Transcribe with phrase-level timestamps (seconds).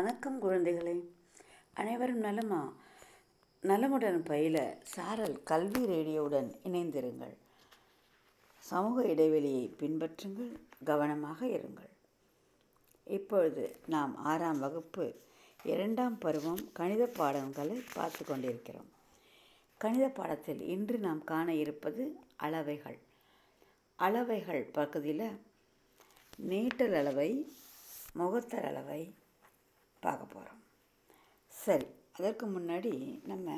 [0.00, 1.00] வணக்கம் குழந்தைகளே.
[1.74, 2.72] அனைவரும் நலமா?
[3.60, 7.34] நலமுடன் பயில சாரல் கல்வி ரேடியோவுடன் இணைந்திருங்கள்.
[8.58, 11.90] சமூக இடைவெளியை பின்பற்றுங்கள் கவனமாக இருங்கள்.
[13.04, 15.14] இப்பொழுது நாம் ஆறாம் வகுப்பு
[15.64, 18.88] இரண்டாம் பருவம் கணித பாடங்களை பார்த்து கொண்டிருக்கிறோம்.
[19.76, 22.98] கணித பாடத்தில் இன்று நாம் காண இருப்பது அளவைகள்.
[23.96, 25.40] அளவைகள் பகுதியில்
[26.48, 27.52] நீட்டல் அளவை
[28.18, 29.14] முகத்தர் அளவை
[30.06, 30.60] பார்க்க போகிறோம்
[31.54, 32.92] சரி அதற்கு முன்னாடி
[33.30, 33.56] நம்ம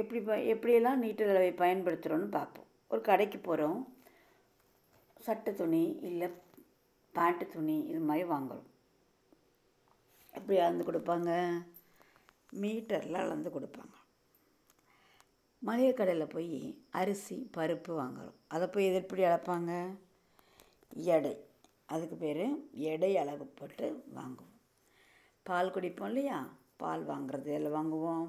[0.00, 2.70] எப்படி ப எப்படியெல்லாம் நீட்டல் அளவை பயன்படுத்துகிறோன்னு பார்ப்போம்.
[2.88, 3.80] ஒரு கடைக்கு போகிறோம்
[5.26, 6.28] சட்டை துணி இல்லை
[7.14, 8.70] பேண்ட்டு துணி இது மாதிரி வாங்குகிறோம்
[10.38, 11.30] எப்படி அளந்து கொடுப்பாங்க?
[12.62, 13.94] மீட்டரில் அளந்து கொடுப்பாங்க.
[15.68, 16.50] மளிகை கடையில் போய்
[17.00, 19.72] அரிசி பருப்பு வாங்குகிறோம் அதை போய் எது எப்படி அளப்பாங்க?
[21.14, 21.34] எடை.
[21.94, 22.44] அதுக்கு பேர்
[22.92, 23.86] எடை அளவுப்பட்டு
[24.18, 24.55] வாங்குவோம்.
[25.46, 26.38] பால் குடிப்போம் இல்லையா?
[26.76, 28.26] பால் வாங்குறது எல்லாம் வாங்குவோம்?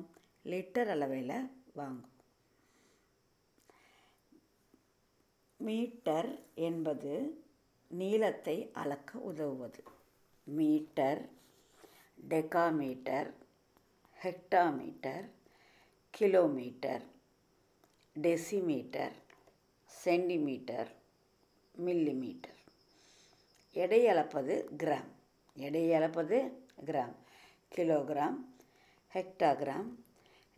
[0.50, 2.16] லிட்டர் அளவில் வாங்குவோம்
[5.59, 7.14] மீட்டர் என்பது
[7.88, 9.83] நீளத்தை அளக்க உதவுவது.
[10.44, 11.22] Metre
[12.30, 13.30] decametre
[14.23, 15.25] hectometre
[16.09, 17.03] kilometre
[18.16, 19.16] decimetre
[19.86, 20.92] centimetre
[21.86, 22.59] millimetre.
[23.73, 25.11] எடை அளப்பது கிராம்.
[25.55, 26.38] எடை அளப்பது
[26.86, 27.16] gram.
[27.75, 28.38] Kilogram
[29.14, 29.89] hectogram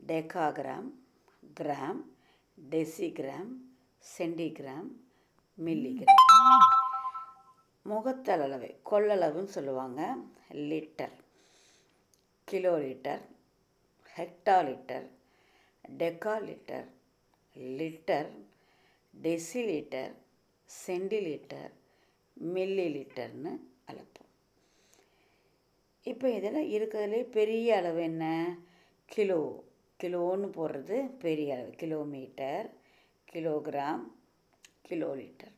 [0.08, 0.89] decagram
[1.59, 2.02] gram
[2.72, 3.52] decigram
[4.17, 4.90] centigram
[5.66, 6.22] milligram.
[7.90, 10.02] முகத்தளவு கொள்ளளவுன்னு சொல்லுவாங்க.
[10.70, 11.16] Litre.
[12.44, 13.23] Kilo litre
[14.17, 15.08] hecto litre
[15.97, 16.88] deca litre
[17.80, 18.30] litre
[19.23, 20.14] decilitre
[20.70, 21.72] centilitre
[22.53, 23.53] milli லிட்டர்னு
[23.88, 24.28] அளப்போம்.
[26.05, 28.25] இப்போ இதில் இருக்கிறதுலே பெரிய அளவு என்ன?
[29.09, 29.39] கிலோ
[30.00, 31.72] கிலோன்னு போடுறது பெரிய அளவு.
[31.81, 32.67] கிலோமீட்டர்
[33.31, 34.03] கிலோகிராம்
[34.88, 35.56] கிலோ லிட்டர்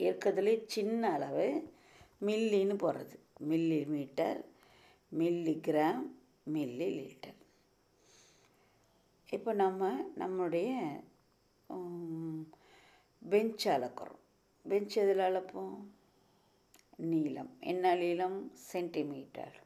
[0.00, 1.46] இருக்கிறதுலே சின்ன அளவு
[2.26, 3.16] மில்லின்னு போடுறது.
[3.50, 4.40] Milli metre
[5.12, 6.02] milligram
[6.54, 7.38] milli litre
[9.28, 9.82] இப்போ நம்ம
[10.14, 10.70] நம்முடைய
[13.22, 14.22] பெஞ்ச் அளக்கிறோம்.
[14.64, 15.76] பெஞ்ச் எதில் அளப்போம்?
[16.96, 17.56] நீளம்.
[17.60, 18.50] என்ன நீளம்?
[18.54, 19.56] சென்டிமீட்டர்.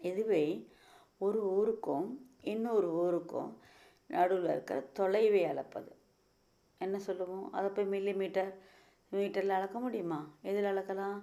[0.00, 0.68] இதுவே
[1.18, 3.60] ஒரு ஊருக்கும் இன்னொரு ஊருக்கும்
[4.06, 5.92] நடுவில் இருக்கிற தொலைவை அளப்பது.
[6.78, 7.52] என்ன சொல்லுவோம்?
[7.52, 8.58] அதை போய் மில்லி மீட்டர்
[9.12, 10.30] மீட்டரில் அளக்க முடியுமா?
[10.42, 11.22] எதில் அளக்கலாம்?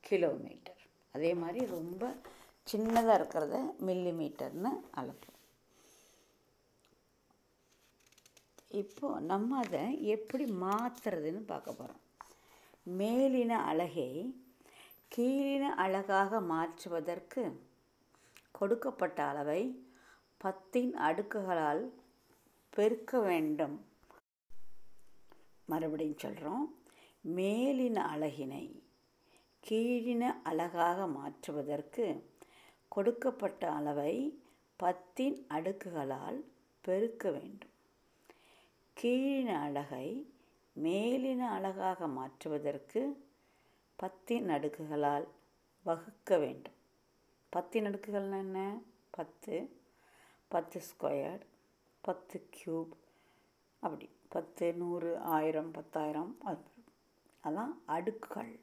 [0.00, 0.76] கிலோமீட்டர்
[1.12, 2.14] அதே மாதிரி ரொம்ப
[2.72, 5.38] சின்னதாக இருக்கிறத மில்லி மீட்டர்னு அளப்போம்.
[8.68, 12.00] இப்போது நம்ம அதை எப்படி மாற்றுறதுன்னு பார்க்க போகிறோம்
[12.98, 14.34] மேலின அழகை
[15.14, 17.60] கீழின அழகாக மாற்றுவதற்கு
[18.50, 19.88] கொடுக்கப்பட்ட அளவை
[20.44, 21.82] பத்தின் அடுக்குகளால்
[22.70, 23.80] பெருக்க வேண்டும்.
[25.66, 26.66] மறுபடியும் சொல்கிறோம்
[27.36, 28.82] மேலின அழகினை
[29.68, 32.06] கீழின அழகாக மாற்றுவதற்கு
[32.88, 34.42] கொடுக்கப்பட்ட அளவை
[34.82, 36.38] பத்தின் அடுக்குகளால்
[36.80, 37.70] பெருக்க வேண்டும்.
[38.96, 40.32] கீழின அழகை
[40.82, 43.28] மேலின அழகாக மாற்றுவதற்கு
[44.02, 45.28] பத்தின் அடுக்குகளால்
[45.82, 46.72] வகுக்க வேண்டும்.
[47.56, 48.80] பத்தின் அடுக்குகள்னா என்ன?
[49.10, 49.76] பத்து.
[50.48, 51.40] பத்து ஸ்கொயர்.
[52.00, 52.88] பத்து க்யூப்.
[53.80, 54.10] அப்படி.
[54.28, 56.60] பத்து நூறு ஆயிரம் பத்தாயிரம் அது
[57.44, 58.60] அதான் அடுக்குகள்.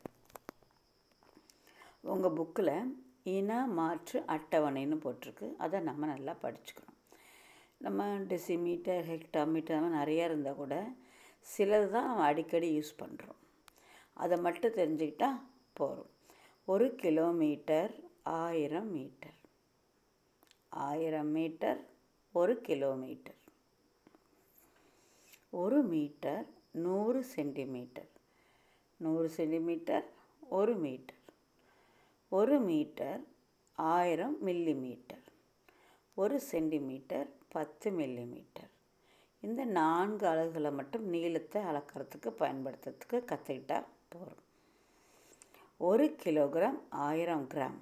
[2.01, 2.93] உங்கள் புக்கில்
[3.23, 5.55] இன மாற்று அட்டவணைன்னு போட்டிருக்கு.
[5.57, 6.95] அதை நம்ம நல்லா படிச்சுக்கணும்.
[7.77, 10.89] நம்ம டெசிமீட்டர் ஹெக்டாமீட்டர் மாதிரி நிறையா இருந்தால் கூட
[11.57, 13.46] சிலது தான் நம்ம அடிக்கடி யூஸ் பண்ணுறோம்.
[14.17, 15.39] அதை மட்டும் தெரிஞ்சுக்கிட்டால்
[15.73, 16.11] போகிறோம்
[16.67, 17.91] ஒரு கிலோமீட்டர்
[18.39, 19.37] ஆயிரம் மீட்டர்.
[20.69, 21.81] ஆயிரம் மீட்டர்
[22.35, 23.39] ஒரு கிலோமீட்டர்.
[25.49, 26.45] ஒரு மீட்டர்
[26.85, 28.09] நூறு சென்டிமீட்டர்.
[28.99, 30.05] நூறு சென்டிமீட்டர்
[30.57, 31.21] ஒரு மீட்டர்.
[32.31, 33.21] ஒரு மீட்டர்
[33.77, 35.25] ஆயிரம் மில்லி மீட்டர்
[36.17, 38.71] ஒரு சென்டிமீட்டர் பத்து மில்லி மீட்டர்
[39.43, 44.43] இந்த நான்கு அலகுகளை மட்டும் நீளத்தை அளக்கிறதுக்கு பயன்படுத்துறதுக்கு கற்றுக்கிட்டால் போகிறோம்
[45.77, 47.77] ஒரு கிலோகிராம் ஆயிரம் கிராம்.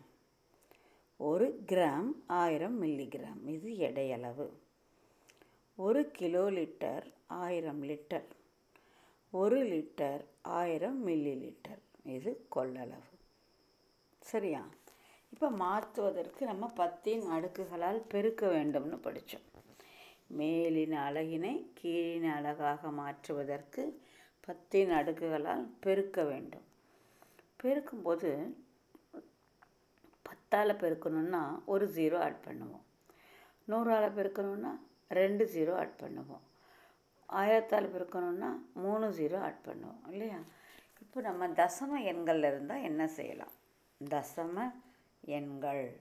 [1.17, 3.47] ஒரு கிராம் ஆயிரம் மில்லிகிராம்.
[3.47, 4.49] இது எடையளவு.
[5.75, 8.25] ஒரு கிலோ லிட்டர் ஆயிரம் லிட்டர்.
[9.31, 13.09] ஒரு லிட்டர் ஆயிரம் மில்லி லிட்டர் இது கொள்ளளவு.
[14.19, 14.67] சரியா?
[15.33, 19.53] இப்போ மாற்றுவதற்கு நம்ம பத்தின் அடுக்குகளால் பெருக்க வேண்டும்னு படித்தோம்
[20.27, 24.01] மேலின் அழகினை கீழின் அழகாக மாற்றுவதற்கு
[24.47, 26.65] பத்தின் அடுக்குகளால் பெருக்க வேண்டும்.
[27.63, 28.53] பெருக்கும்போது
[30.21, 32.85] பத்தால் பெருக்கணுன்னா ஒரு ஜீரோ ஆட் பண்ணுவோம்.
[33.63, 34.71] நூறால் பெருக்கணுன்னா
[35.09, 36.43] ரெண்டு ஜீரோ ஆட் பண்ணுவோம்.
[37.29, 40.39] ஆயிரத்தால் பெருக்கணுன்னா மூணு ஜீரோ ஆட் பண்ணுவோம் இல்லையா?
[41.01, 43.55] இப்போ நம்ம தசம எண்களில் இருந்தால் என்ன செய்யலாம்?
[44.09, 44.71] தசம
[45.21, 45.97] எண்கள்.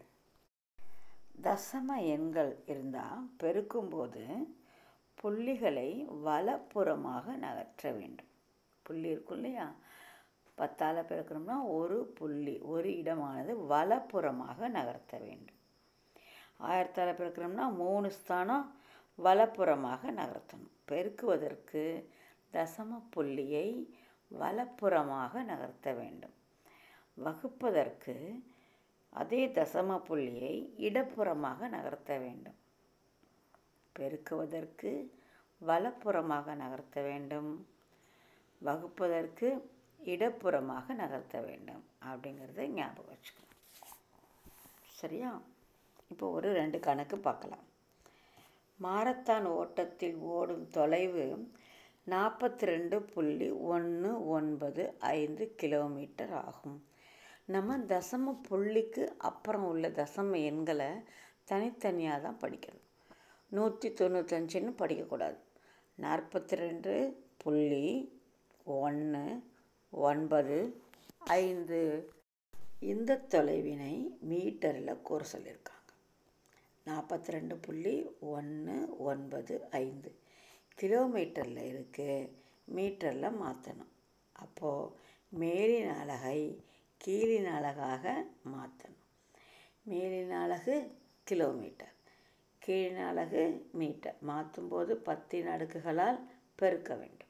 [1.43, 4.25] தசம எண்கள் இருந்தால் பெருக்கும்போது
[5.15, 5.91] புள்ளிகளை
[6.25, 8.33] வலப்புறமாக நகற்ற வேண்டும்.
[8.85, 9.67] புள்ளி இருக்கும் இல்லையா?
[10.59, 15.59] பத்தால் பிறக்கணும்னா ஒரு புள்ளி ஒரு இடமானது வலப்புறமாக நகர்த்த வேண்டும்.
[16.61, 18.67] ஆயிரத்தால் பிறக்கணும்னா மூணு ஸ்தானம்
[19.19, 20.73] வலப்புறமாக நகர்த்தணும்.
[20.85, 21.83] பெருக்குவதற்கு
[22.53, 23.69] தசம புள்ளியை
[24.41, 26.35] வலப்புறமாக நகர்த்த வேண்டும்.
[27.15, 28.17] வகுப்பதற்கு
[29.21, 32.59] அதே தசம புள்ளியை இடப்புறமாக நகர்த்த வேண்டும்.
[33.97, 34.93] பெருக்குவதற்கு
[35.67, 37.51] வலப்புறமாக நகர்த்த வேண்டும்.
[38.63, 39.49] வகுப்பதற்கு
[40.05, 43.59] இடப்புறமாக நகர்த்த வேண்டும் அப்படிங்கிறத ஞாபகம் வச்சுக்கணும்.
[44.91, 45.41] சரியா?
[46.09, 47.65] இப்போ ஒரு ரெண்டு கணக்கு பார்க்கலாம்.
[48.81, 51.49] மாரத்தான் ஓட்டத்தில் ஓடும் தொலைவு
[52.07, 56.87] நாற்பத்தி ரெண்டு புள்ளி ஒன்று ஒன்பது ஐந்து கிலோமீட்டர் ஆகும்.
[57.47, 60.91] நம்ம தசம புள்ளிக்கு அப்புறம் உள்ள தசம எண்களை
[61.45, 62.87] தனித்தனியாக தான் படிக்கணும்.
[63.49, 65.39] நூற்றி தொண்ணூத்தஞ்சுன்னு படிக்கக்கூடாது.
[66.01, 66.93] நாற்பத்தி ரெண்டு
[67.37, 68.13] புள்ளி
[68.65, 69.43] ஒன்று
[69.91, 70.83] ஒன்பது
[71.19, 72.13] ஐந்து.
[72.81, 75.91] இந்த தொலைவினை மீட்டரில் கூற சொல்லியிருக்காங்க.
[76.87, 80.15] நாற்பத்தி ரெண்டு புள்ளி ஒன்று ஒன்பது ஐந்து.
[80.81, 82.31] கிலோமீட்டரில் இருக்குது
[82.75, 83.93] மீட்டரில் மாற்றணும்.
[84.33, 84.91] அப்போது
[85.29, 86.63] மேலின் அழகை
[87.05, 89.05] கீழின் அழகாக மாற்றணும்.
[89.83, 91.93] மேலின் அழகு கிலோமீட்டர்.
[92.67, 94.17] கீழின் அழகு மீட்டர்.
[94.27, 96.21] மாற்றும்போது பத்தின் அடுக்குகளால்
[96.55, 97.24] பெருக்க வேண்டும்.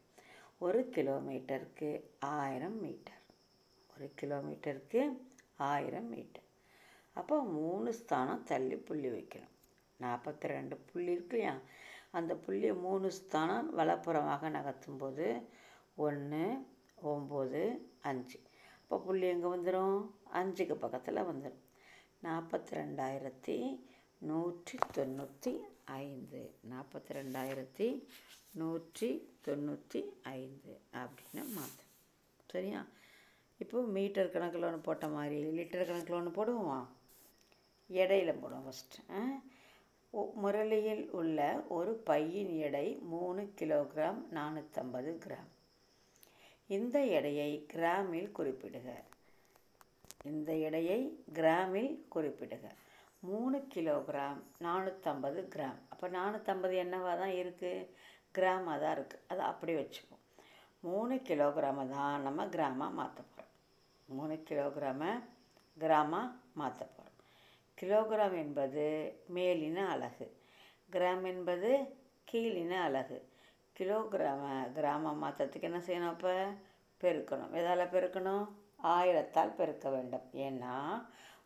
[0.58, 3.20] ஒரு கிலோமீட்டருக்கு ஆயிரம் மீட்டர்.
[3.94, 5.18] ஒரு கிலோமீட்டருக்கு
[5.56, 6.42] ஆயிரம் மீட்டர்.
[7.12, 9.52] அப்போ மூணு ஸ்தானம் தள்ளி புள்ளி வைக்கணும்.
[10.00, 11.58] நாற்பத்தி ரெண்டு புள்ளி இருக்கு இல்லையா?
[12.10, 15.48] அந்த புள்ளியை மூணு ஸ்தானம் வலப்புறமாக நகர்த்தும் போது
[15.96, 16.66] ஒன்று
[17.04, 18.38] ஒம்பது அஞ்சு.
[18.82, 20.10] இப்போ புள்ளி எங்கே வந்துடும்?
[20.32, 21.62] அஞ்சுக்கு பக்கத்தில் வந்துடும்.
[22.22, 23.84] நாற்பத்தி ரெண்டாயிரத்தி
[24.18, 26.42] நூற்றி தொண்ணூற்றி ஐந்து.
[26.70, 27.88] நாற்பத்தி ரெண்டாயிரத்தி
[28.50, 29.10] நூற்றி
[29.46, 31.92] தொண்ணூற்றி ஐந்து அப்படின்னு மாற்றும்
[32.50, 32.86] சரியா?
[33.58, 36.86] இப்போ மீட்டர் கணக்கில் ஒன்று போட்ட மாதிரி லிட்டர் கணக்கில் ஒன்று போடுவோம்?
[37.88, 45.50] எடையில் போடுவோம் ஃபஸ்ட்டு முரளியில் உள்ள ஒரு பையின் எடை மூணு கிலோகிராம் நானூற்றம்பது கிராம்.
[46.66, 48.88] இந்த எடையை கிராமில் குறிப்பிடுக.
[50.24, 51.00] இந்த எடையை
[51.32, 52.74] கிராமில் குறிப்பிடுக.
[53.28, 55.78] மூணு கிலோகிராம் நானூற்றம்பது கிராம்.
[55.92, 57.88] அப்போ நானூற்றம்பது என்னவாக தான் இருக்குது
[58.36, 60.22] கிராமாக தான் இருக்குது அதை அப்படி வச்சுப்போம்.
[60.88, 63.52] மூணு கிலோகிராமை தான் நம்ம கிராமாக மாற்ற போகிறோம்
[64.08, 65.10] மூணு கிலோகிராமை
[65.76, 67.20] கிராமாக மாற்ற போகிறோம்
[67.78, 68.84] கிலோகிராம் என்பது
[69.36, 70.26] மேலின அலகு.
[70.94, 71.70] கிராம் என்பது
[72.30, 73.18] கீழின அலகு.
[73.78, 74.42] கிலோகிராம
[74.76, 76.34] கிராமம் மாற்றத்துக்கு என்ன செய்யணும் அப்போ?
[77.00, 77.54] பெருக்கணும்.
[77.60, 78.44] எதால் பெருக்கணும்?
[78.94, 80.26] ஆயிரத்தால் பெருக்க வேண்டும்.
[80.46, 80.74] ஏன்னா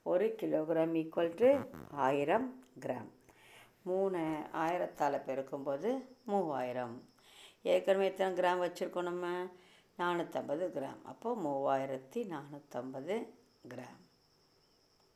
[0.03, 3.09] ஒரு கிலோகிராம் ஈக்குவல் டு ஆயிரம் கிராம்.
[3.83, 4.19] மூணு
[4.53, 7.09] ஆயிரத்தால் பெருக்கும்போது மூவாயிரம்.
[7.63, 9.45] ஏற்கனவே எத்தனை கிராம் வச்சுருக்கோம் நம்ம?
[9.99, 11.03] நானூற்றம்பது கிராம்.
[11.03, 13.27] அப்போது மூவாயிரத்தி நானூற்றம்பது
[13.69, 14.01] கிராம்.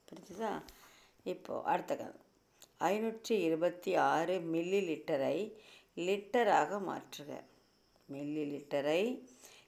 [0.09, 0.63] புரிஞ்சுதா?
[1.25, 2.21] இப்போது அடுத்த கதை.
[2.79, 5.53] ஐநூற்றி இருபத்தி ஆறு மில்லி லிட்டரை
[5.97, 7.41] லிட்டராக மாற்றுக.
[8.13, 9.27] மில்லி லிட்டரை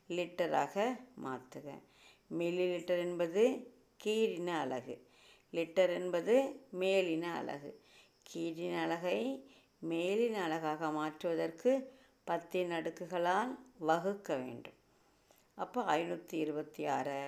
[0.09, 1.83] லிட்டராக மாற்றுக.
[2.39, 5.13] மில்லி லிட்டர் என்பது கீழின அலகு.
[5.57, 6.35] லிட்டர் என்பது
[6.81, 7.71] மேலின அலகு.
[8.23, 9.19] கீழின் அலகை
[9.91, 11.73] மேலின அலகாக மாற்றுவதற்கு
[12.27, 14.79] பத்தின் அடுக்குகளால் வகுக்க வேண்டும்.
[15.55, 17.21] அப்போ ஐநூற்றி இருபத்தி ஆறை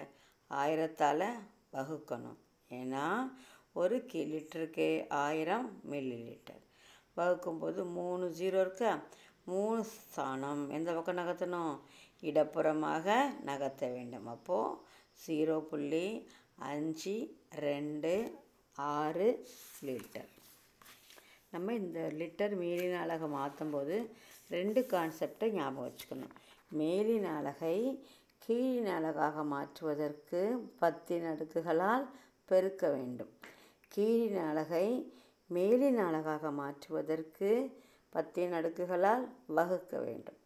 [0.51, 1.29] ஆயிரத்தால்
[1.73, 2.39] வகுக்கணும்.
[2.71, 3.07] ஏன்னா
[3.73, 6.63] ஒரு கி லிட்டருக்கு ஆயிரம் மில்லி லிட்டர்
[7.17, 8.93] வகுக்கும்போது மூணு ஜீரோ இருக்கா?
[9.45, 10.71] மூணு ஸ்தானம்.
[10.71, 11.75] எந்த பக்கம் நகர்த்தணும்?
[12.21, 13.07] இடப்புறமாக
[13.47, 14.27] நகர்த்த வேண்டும்.
[14.27, 14.77] அப்போது
[15.27, 16.07] ஜீரோ புள்ளி
[16.55, 17.17] அஞ்சு
[17.61, 18.39] ரெண்டு
[18.77, 19.47] ஆறு
[19.81, 20.31] லிட்டர்.
[21.51, 24.11] நம்ம இந்த லிட்டர் மேலின அழகை மாற்றும் போது
[24.49, 26.35] ரெண்டு கான்செப்டை ஞாபகம் வச்சுக்கணும்.
[26.79, 28.07] மேலின அழகை
[28.39, 32.07] கீழின அழகாக மாற்றுவதற்கு பத்தின் அடுக்குகளால்
[32.45, 33.33] பெருக்க வேண்டும்.
[33.97, 35.13] கீழின் அழகை
[35.47, 37.51] மேலின் அழகாக மாற்றுவதற்கு
[38.13, 40.39] பத்தின் அடுக்குகளால் வகுக்க வேண்டும்.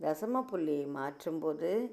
[0.00, 1.92] தசம புள்ளியை மாற்றும்போது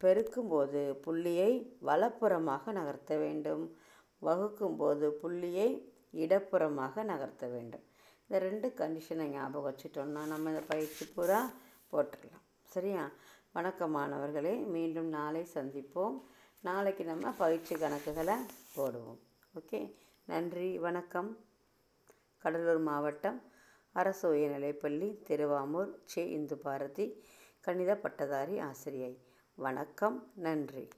[0.00, 3.76] பெருக்கும்போது புள்ளியை வலப்புறமாக நகர்த்த வேண்டும்.
[4.22, 7.84] வகுக்கும்போது புள்ளியை இடப்புறமாக நகர்த்த வேண்டும்.
[8.22, 11.50] இந்த ரெண்டு கண்டிஷனை ஞாபகம் வச்சுட்டோம்னா நம்ம இந்த பயிற்சி பூரா
[11.92, 12.44] போட்டுடலாம்.
[12.62, 13.10] சரியா?
[13.52, 16.22] வணக்கம் மாணவர்களே மீண்டும் நாளை சந்திப்போம்.
[16.60, 18.34] நாளைக்கு நம்ம பயிற்சி கணக்குகளை
[18.76, 19.18] போடுவோம்.
[19.60, 19.94] ஓகே?
[20.24, 21.38] நன்றி வணக்கம்.
[22.38, 23.42] கடலூர் மாவட்டம்
[23.92, 26.30] அரசு உயர்நிலைப்பள்ளி திருவாமூர் சே.
[26.30, 27.24] இந்து பாரதி
[27.60, 29.20] கணித பட்டதாரி ஆசிரியை.
[29.54, 30.88] வணக்கம் நன்றி.